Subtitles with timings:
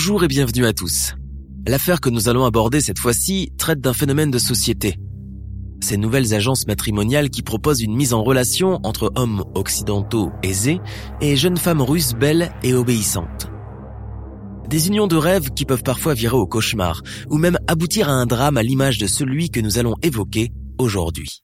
[0.00, 1.16] Bonjour et bienvenue à tous.
[1.66, 4.96] L'affaire que nous allons aborder cette fois-ci traite d'un phénomène de société.
[5.80, 10.78] Ces nouvelles agences matrimoniales qui proposent une mise en relation entre hommes occidentaux aisés
[11.20, 13.50] et jeunes femmes russes belles et obéissantes.
[14.68, 18.26] Des unions de rêve qui peuvent parfois virer au cauchemar ou même aboutir à un
[18.26, 21.42] drame à l'image de celui que nous allons évoquer aujourd'hui.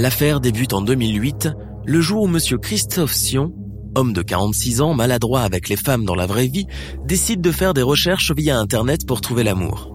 [0.00, 1.50] L'affaire débute en 2008,
[1.84, 3.52] le jour où monsieur Christophe Sion,
[3.94, 6.66] homme de 46 ans, maladroit avec les femmes dans la vraie vie,
[7.04, 9.94] décide de faire des recherches via Internet pour trouver l'amour.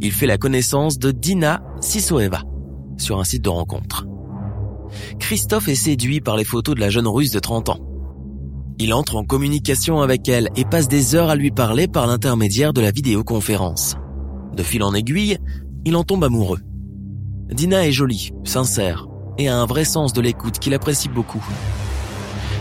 [0.00, 2.42] Il fait la connaissance de Dina Sisoeva
[2.98, 4.04] sur un site de rencontre.
[5.20, 7.78] Christophe est séduit par les photos de la jeune russe de 30 ans.
[8.80, 12.72] Il entre en communication avec elle et passe des heures à lui parler par l'intermédiaire
[12.72, 13.94] de la vidéoconférence.
[14.56, 15.38] De fil en aiguille,
[15.84, 16.58] il en tombe amoureux.
[17.52, 19.06] Dina est jolie, sincère,
[19.38, 21.44] et a un vrai sens de l'écoute qu'il apprécie beaucoup.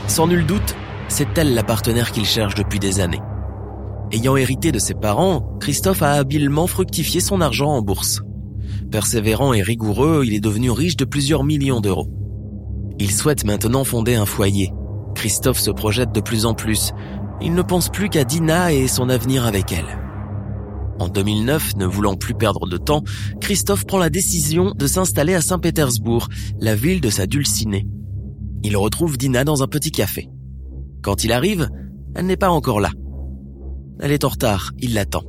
[0.08, 0.76] Sans nul doute,
[1.08, 3.22] c'est elle la partenaire qu'il cherche depuis des années.
[4.12, 8.22] Ayant hérité de ses parents, Christophe a habilement fructifié son argent en bourse.
[8.92, 12.08] Persévérant et rigoureux, il est devenu riche de plusieurs millions d'euros.
[12.98, 14.74] Il souhaite maintenant fonder un foyer.
[15.14, 16.92] Christophe se projette de plus en plus.
[17.42, 20.09] Il ne pense plus qu'à Dina et son avenir avec elle.
[21.00, 23.04] En 2009, ne voulant plus perdre de temps,
[23.40, 26.28] Christophe prend la décision de s'installer à Saint-Pétersbourg,
[26.60, 27.88] la ville de sa dulcinée.
[28.64, 30.30] Il retrouve Dina dans un petit café.
[31.02, 31.70] Quand il arrive,
[32.16, 32.92] elle n'est pas encore là.
[34.02, 35.24] Elle est en retard, il l'attend.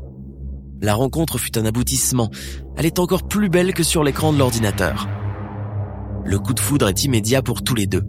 [0.82, 2.30] La rencontre fut un aboutissement.
[2.76, 5.08] Elle est encore plus belle que sur l'écran de l'ordinateur.
[6.24, 8.04] Le coup de foudre est immédiat pour tous les deux.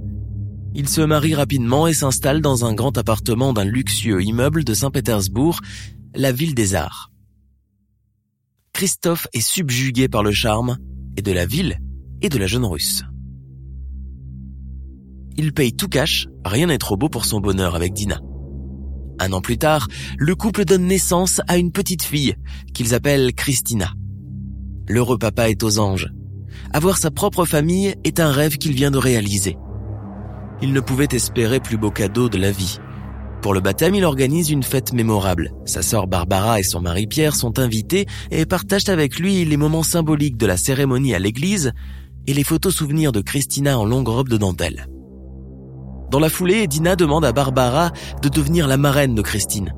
[0.74, 5.60] Ils se marient rapidement et s'installent dans un grand appartement d'un luxueux immeuble de Saint-Pétersbourg,
[6.16, 7.11] la ville des arts.
[8.82, 10.80] Christophe est subjugué par le charme
[11.16, 11.78] et de la ville
[12.24, 13.04] et de la jeune russe.
[15.38, 18.20] Il paye tout cash, rien n'est trop beau pour son bonheur avec Dina.
[19.20, 19.88] Un an plus tard,
[20.18, 22.34] le couple donne naissance à une petite fille
[22.74, 23.94] qu'ils appellent Christina.
[24.90, 26.10] L'heureux papa est aux anges.
[26.74, 29.58] Avoir sa propre famille est un rêve qu'il vient de réaliser.
[30.64, 32.80] Il ne pouvait espérer plus beau cadeau de la vie.
[33.42, 35.52] Pour le baptême, il organise une fête mémorable.
[35.66, 39.82] Sa sœur Barbara et son mari Pierre sont invités et partagent avec lui les moments
[39.82, 41.74] symboliques de la cérémonie à l'église
[42.28, 44.88] et les photos souvenirs de Christina en longue robe de dentelle.
[46.12, 47.92] Dans la foulée, Dina demande à Barbara
[48.22, 49.74] de devenir la marraine de Christine.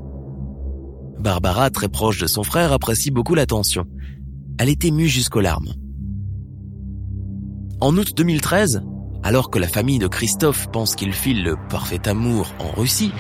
[1.20, 3.86] Barbara, très proche de son frère, apprécie beaucoup l'attention.
[4.60, 5.74] Elle est émue jusqu'aux larmes.
[7.80, 8.82] En août 2013,
[9.24, 13.12] alors que la famille de Christophe pense qu'il file le parfait amour en Russie,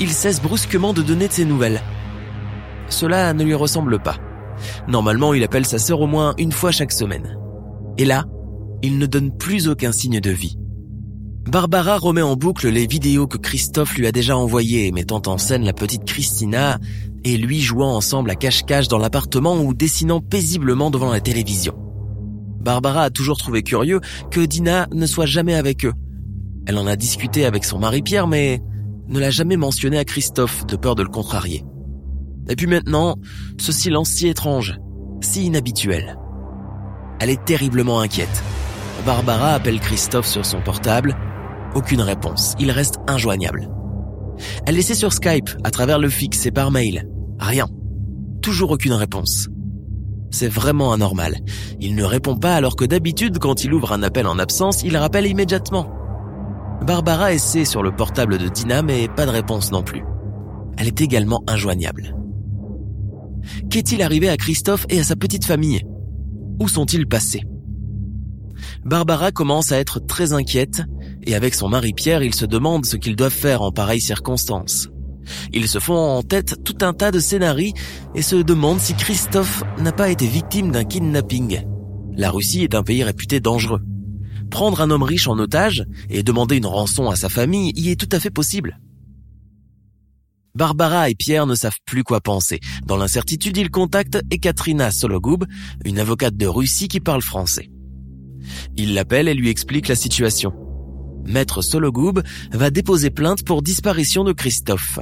[0.00, 1.82] il cesse brusquement de donner de ses nouvelles.
[2.88, 4.16] Cela ne lui ressemble pas.
[4.86, 7.36] Normalement, il appelle sa sœur au moins une fois chaque semaine.
[7.96, 8.24] Et là,
[8.82, 10.56] il ne donne plus aucun signe de vie.
[11.48, 15.64] Barbara remet en boucle les vidéos que Christophe lui a déjà envoyées, mettant en scène
[15.64, 16.78] la petite Christina
[17.24, 21.87] et lui jouant ensemble à cache-cache dans l'appartement ou dessinant paisiblement devant la télévision.
[22.68, 23.98] Barbara a toujours trouvé curieux
[24.30, 25.94] que Dina ne soit jamais avec eux.
[26.66, 28.60] Elle en a discuté avec son mari Pierre, mais
[29.08, 31.64] ne l'a jamais mentionné à Christophe de peur de le contrarier.
[32.46, 33.16] Et puis maintenant,
[33.58, 34.76] ce silence si étrange,
[35.22, 36.18] si inhabituel.
[37.20, 38.42] Elle est terriblement inquiète.
[39.06, 41.16] Barbara appelle Christophe sur son portable.
[41.74, 42.54] Aucune réponse.
[42.58, 43.70] Il reste injoignable.
[44.66, 47.08] Elle essaie sur Skype, à travers le fixe et par mail.
[47.40, 47.66] Rien.
[48.42, 49.48] Toujours aucune réponse.
[50.30, 51.36] C'est vraiment anormal.
[51.80, 54.96] Il ne répond pas alors que d'habitude, quand il ouvre un appel en absence, il
[54.96, 55.90] rappelle immédiatement.
[56.86, 60.04] Barbara essaie sur le portable de Dina, mais pas de réponse non plus.
[60.76, 62.14] Elle est également injoignable.
[63.70, 65.82] Qu'est-il arrivé à Christophe et à sa petite famille?
[66.60, 67.42] Où sont-ils passés?
[68.84, 70.82] Barbara commence à être très inquiète
[71.24, 74.88] et avec son mari Pierre, ils se demandent ce qu'ils doivent faire en pareille circonstance.
[75.52, 77.74] Ils se font en tête tout un tas de scénarios
[78.14, 81.62] et se demandent si Christophe n'a pas été victime d'un kidnapping.
[82.16, 83.82] La Russie est un pays réputé dangereux.
[84.50, 88.00] Prendre un homme riche en otage et demander une rançon à sa famille y est
[88.00, 88.80] tout à fait possible.
[90.54, 92.58] Barbara et Pierre ne savent plus quoi penser.
[92.84, 95.44] Dans l'incertitude, ils contactent Ekaterina Sologoub,
[95.84, 97.70] une avocate de Russie qui parle français.
[98.76, 100.52] Ils l'appellent et lui expliquent la situation.
[101.26, 102.22] Maître Sologoub
[102.52, 104.98] va déposer plainte pour disparition de Christophe.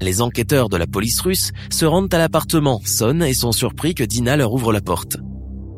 [0.00, 4.04] Les enquêteurs de la police russe se rendent à l'appartement, sonnent et sont surpris que
[4.04, 5.16] Dina leur ouvre la porte.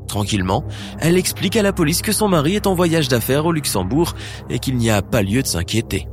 [0.09, 0.65] Tranquillement,
[0.99, 4.15] elle explique à la police que son mari est en voyage d'affaires au Luxembourg
[4.51, 6.07] et qu'il n'y a pas lieu de s'inquiéter.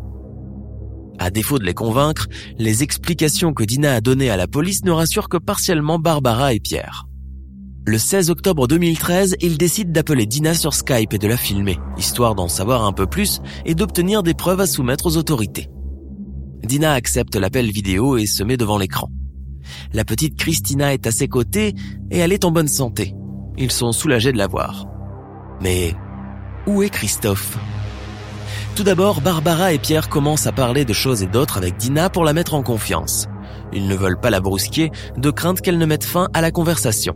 [1.19, 2.27] À défaut de les convaincre,
[2.59, 6.59] les explications que Dina a données à la police ne rassurent que partiellement Barbara et
[6.59, 7.07] Pierre.
[7.87, 12.35] Le 16 octobre 2013, ils décident d'appeler Dina sur Skype et de la filmer, histoire
[12.35, 15.69] d'en savoir un peu plus et d'obtenir des preuves à soumettre aux autorités.
[16.67, 19.09] Dina accepte l'appel vidéo et se met devant l'écran.
[19.93, 21.73] La petite Christina est à ses côtés
[22.11, 23.15] et elle est en bonne santé.
[23.57, 24.85] Ils sont soulagés de la voir.
[25.61, 25.95] Mais
[26.67, 27.57] où est Christophe?
[28.75, 32.23] Tout d'abord, Barbara et Pierre commencent à parler de choses et d'autres avec Dina pour
[32.23, 33.27] la mettre en confiance.
[33.73, 37.15] Ils ne veulent pas la brusquer, de crainte qu'elle ne mette fin à la conversation.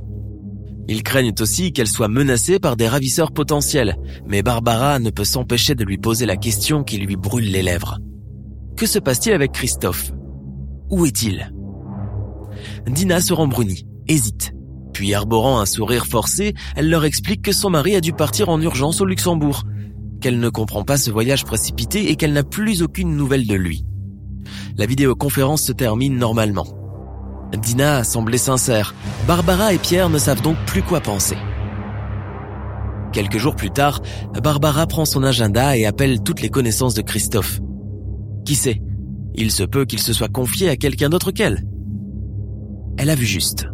[0.87, 3.95] Ils craignent aussi qu'elle soit menacée par des ravisseurs potentiels,
[4.25, 7.99] mais Barbara ne peut s'empêcher de lui poser la question qui lui brûle les lèvres.
[8.81, 10.11] Que se passe-t-il avec Christophe?
[10.89, 11.53] Où est-il?
[12.87, 14.53] Dina se rembrunit, hésite.
[14.91, 18.59] Puis, arborant un sourire forcé, elle leur explique que son mari a dû partir en
[18.59, 19.65] urgence au Luxembourg,
[20.19, 23.85] qu'elle ne comprend pas ce voyage précipité et qu'elle n'a plus aucune nouvelle de lui.
[24.77, 26.65] La vidéoconférence se termine normalement.
[27.61, 28.95] Dina semblait sincère.
[29.27, 31.37] Barbara et Pierre ne savent donc plus quoi penser.
[33.13, 34.01] Quelques jours plus tard,
[34.41, 37.61] Barbara prend son agenda et appelle toutes les connaissances de Christophe.
[38.45, 38.81] Qui sait?
[39.35, 41.65] Il se peut qu'il se soit confié à quelqu'un d'autre qu'elle.
[42.97, 43.67] Elle a vu juste.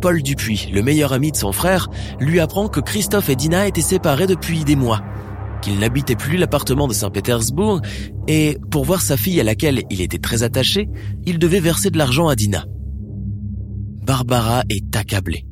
[0.00, 1.88] Paul Dupuis, le meilleur ami de son frère,
[2.20, 5.02] lui apprend que Christophe et Dina étaient séparés depuis des mois,
[5.62, 7.80] qu'il n'habitait plus l'appartement de Saint-Pétersbourg,
[8.28, 10.88] et pour voir sa fille à laquelle il était très attaché,
[11.26, 12.66] il devait verser de l'argent à Dina.
[14.04, 15.44] Barbara est accablée.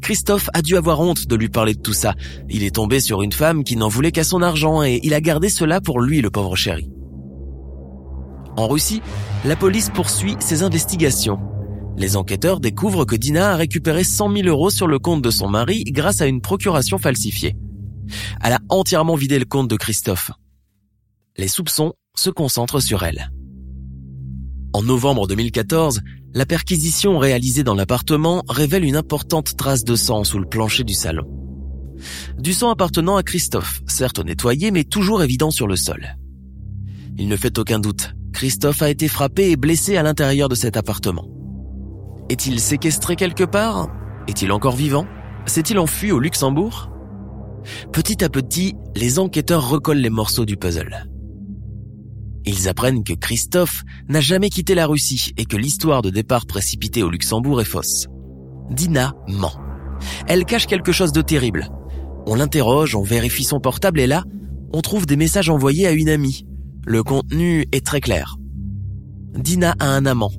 [0.00, 2.14] Christophe a dû avoir honte de lui parler de tout ça.
[2.48, 5.20] Il est tombé sur une femme qui n'en voulait qu'à son argent et il a
[5.20, 6.90] gardé cela pour lui, le pauvre chéri.
[8.58, 9.02] En Russie,
[9.44, 11.38] la police poursuit ses investigations.
[11.96, 15.46] Les enquêteurs découvrent que Dina a récupéré 100 000 euros sur le compte de son
[15.48, 17.56] mari grâce à une procuration falsifiée.
[18.42, 20.32] Elle a entièrement vidé le compte de Christophe.
[21.36, 23.30] Les soupçons se concentrent sur elle.
[24.72, 26.00] En novembre 2014,
[26.34, 30.94] la perquisition réalisée dans l'appartement révèle une importante trace de sang sous le plancher du
[30.94, 31.28] salon.
[32.40, 36.16] Du sang appartenant à Christophe, certes nettoyé mais toujours évident sur le sol.
[37.18, 40.76] Il ne fait aucun doute, Christophe a été frappé et blessé à l'intérieur de cet
[40.76, 41.26] appartement.
[42.28, 43.88] Est-il séquestré quelque part?
[44.28, 45.06] Est-il encore vivant?
[45.46, 46.90] S'est-il enfui au Luxembourg?
[47.92, 51.08] Petit à petit, les enquêteurs recollent les morceaux du puzzle.
[52.44, 57.02] Ils apprennent que Christophe n'a jamais quitté la Russie et que l'histoire de départ précipité
[57.02, 58.06] au Luxembourg est fausse.
[58.70, 59.52] Dina ment.
[60.26, 61.68] Elle cache quelque chose de terrible.
[62.26, 64.24] On l'interroge, on vérifie son portable et là,
[64.72, 66.46] on trouve des messages envoyés à une amie,
[66.88, 68.38] le contenu est très clair.
[69.34, 70.32] Dina a un amant.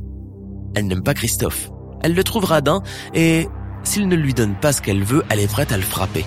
[0.74, 1.69] Elle n'aime pas Christophe.
[2.01, 2.81] Elle le trouve radin
[3.13, 3.47] et
[3.83, 6.25] s'il ne lui donne pas ce qu'elle veut, elle est prête à le frapper.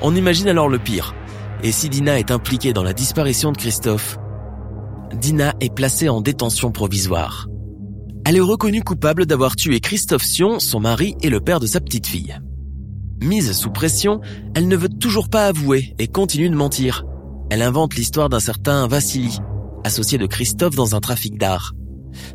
[0.00, 1.12] On imagine alors le pire.
[1.64, 4.16] Et si Dina est impliquée dans la disparition de Christophe,
[5.12, 7.48] Dina est placée en détention provisoire.
[8.24, 11.80] Elle est reconnue coupable d'avoir tué Christophe Sion, son mari et le père de sa
[11.80, 12.38] petite fille.
[13.20, 14.20] Mise sous pression,
[14.54, 17.04] elle ne veut toujours pas avouer et continue de mentir.
[17.54, 19.38] Elle invente l'histoire d'un certain Vassili,
[19.84, 21.72] associé de Christophe dans un trafic d'art.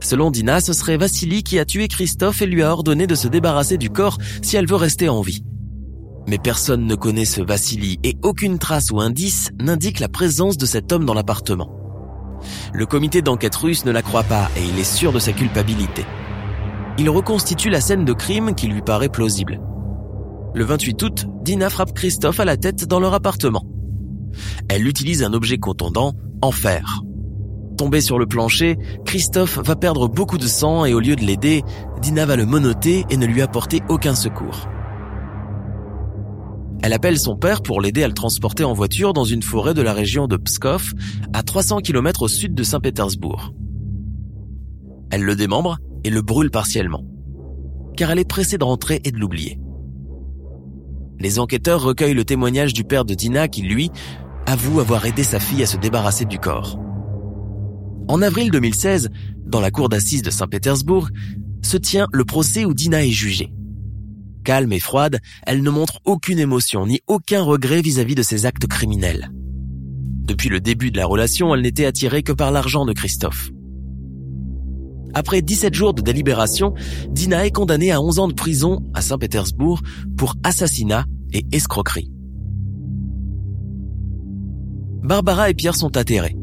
[0.01, 3.27] Selon Dina, ce serait Vassili qui a tué Christophe et lui a ordonné de se
[3.27, 5.43] débarrasser du corps si elle veut rester en vie.
[6.25, 10.65] Mais personne ne connaît ce Vassili et aucune trace ou indice n'indique la présence de
[10.65, 11.69] cet homme dans l'appartement.
[12.71, 16.05] Le comité d'enquête russe ne la croit pas et il est sûr de sa culpabilité.
[16.97, 19.59] Il reconstitue la scène de crime qui lui paraît plausible.
[20.55, 23.65] Le 28 août, Dina frappe Christophe à la tête dans leur appartement.
[24.67, 27.01] Elle utilise un objet contondant en fer.
[27.77, 31.63] Tombé sur le plancher, Christophe va perdre beaucoup de sang et au lieu de l'aider,
[32.01, 34.67] Dina va le monoter et ne lui apporter aucun secours.
[36.81, 39.81] Elle appelle son père pour l'aider à le transporter en voiture dans une forêt de
[39.81, 40.93] la région de Pskov,
[41.33, 43.53] à 300 km au sud de Saint-Pétersbourg.
[45.11, 47.05] Elle le démembre et le brûle partiellement,
[47.97, 49.59] car elle est pressée de rentrer et de l'oublier.
[51.19, 53.91] Les enquêteurs recueillent le témoignage du père de Dina qui, lui,
[54.45, 56.79] avoue avoir aidé sa fille à se débarrasser du corps.
[58.07, 59.09] En avril 2016,
[59.45, 61.09] dans la cour d'assises de Saint-Pétersbourg,
[61.61, 63.53] se tient le procès où Dina est jugée.
[64.43, 68.67] Calme et froide, elle ne montre aucune émotion ni aucun regret vis-à-vis de ses actes
[68.67, 69.31] criminels.
[70.29, 73.51] Depuis le début de la relation, elle n'était attirée que par l'argent de Christophe.
[75.13, 76.73] Après 17 jours de délibération,
[77.09, 79.81] Dina est condamnée à 11 ans de prison à Saint-Pétersbourg
[80.17, 82.11] pour assassinat et escroquerie.
[85.03, 86.35] Barbara et Pierre sont atterrés.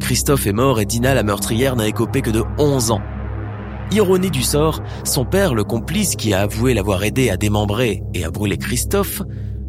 [0.00, 3.00] Christophe est mort et Dina, la meurtrière, n'a écopé que de 11 ans.
[3.92, 8.24] Ironie du sort, son père, le complice qui a avoué l'avoir aidé à démembrer et
[8.24, 9.22] à brûler Christophe,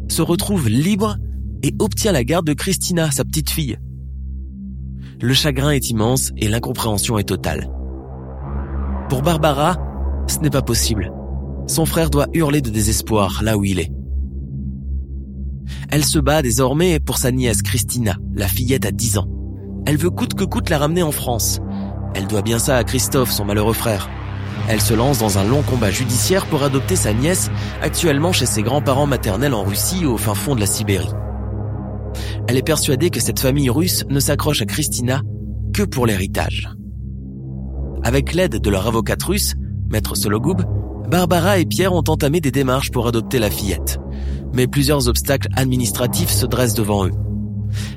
[0.08, 1.16] se retrouve libre
[1.62, 3.78] et obtient la garde de Christina, sa petite fille.
[5.20, 7.68] Le chagrin est immense et l'incompréhension est totale.
[9.08, 9.78] Pour Barbara,
[10.26, 11.12] ce n'est pas possible.
[11.66, 13.90] Son frère doit hurler de désespoir là où il est.
[15.90, 19.28] Elle se bat désormais pour sa nièce Christina, la fillette à 10 ans.
[19.86, 21.60] Elle veut coûte que coûte la ramener en France.
[22.14, 24.10] Elle doit bien ça à Christophe, son malheureux frère.
[24.68, 27.50] Elle se lance dans un long combat judiciaire pour adopter sa nièce,
[27.80, 31.08] actuellement chez ses grands-parents maternels en Russie au fin fond de la Sibérie.
[32.46, 35.22] Elle est persuadée que cette famille russe ne s'accroche à Christina
[35.72, 36.68] que pour l'héritage.
[38.08, 39.54] Avec l'aide de leur avocate russe,
[39.90, 40.62] Maître Sologoub,
[41.10, 44.00] Barbara et Pierre ont entamé des démarches pour adopter la fillette.
[44.54, 47.12] Mais plusieurs obstacles administratifs se dressent devant eux.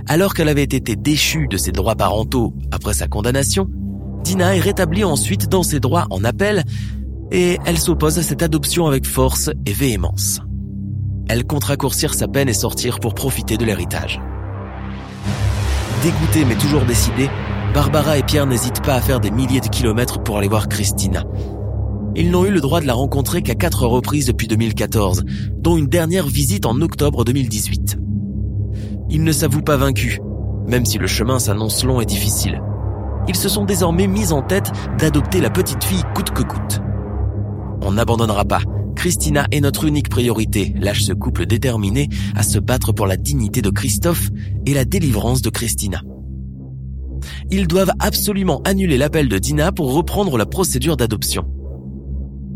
[0.08, 3.70] Alors qu'elle avait été déchue de ses droits parentaux après sa condamnation,
[4.25, 6.65] Dina est rétablie ensuite dans ses droits en appel
[7.32, 10.41] et elle s'oppose à cette adoption avec force et véhémence.
[11.30, 14.20] Elle compte raccourcir sa peine et sortir pour profiter de l'héritage.
[16.03, 17.30] Dégoûtée mais toujours décidée,
[17.74, 21.24] Barbara et Pierre n'hésitent pas à faire des milliers de kilomètres pour aller voir Christina.
[22.18, 25.24] Ils n'ont eu le droit de la rencontrer qu'à quatre reprises depuis 2014,
[25.58, 27.98] dont une dernière visite en octobre 2018.
[29.10, 30.20] Ils ne s'avouent pas vaincus,
[30.68, 32.62] même si le chemin s'annonce long et difficile.
[33.30, 36.82] Ils se sont désormais mis en tête d'adopter la petite fille coûte que coûte.
[37.82, 38.62] On n'abandonnera pas.
[38.98, 43.62] Christina est notre unique priorité, lâche ce couple déterminé à se battre pour la dignité
[43.62, 44.28] de Christophe
[44.66, 46.01] et la délivrance de Christina
[47.50, 51.46] ils doivent absolument annuler l'appel de Dina pour reprendre la procédure d'adoption.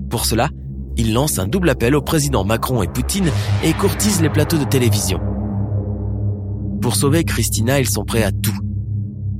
[0.09, 0.49] Pour cela,
[0.97, 3.29] ils lancent un double appel au président Macron et Poutine
[3.63, 5.19] et courtisent les plateaux de télévision.
[6.81, 8.57] Pour sauver Christina, ils sont prêts à tout.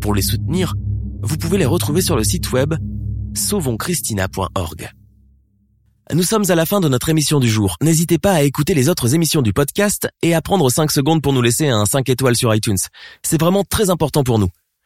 [0.02, 0.74] Pour les soutenir,
[1.22, 2.74] vous pouvez les retrouver sur le site web
[3.36, 4.90] sauvonschristina.org.
[6.14, 7.78] Nous sommes à la fin de notre émission du jour.
[7.82, 11.34] N'hésitez pas à écouter les autres émissions du podcast et à prendre 5 secondes pour
[11.34, 12.78] nous laisser un 5 étoiles sur iTunes.
[13.24, 14.50] C'est vraiment très important pour nous.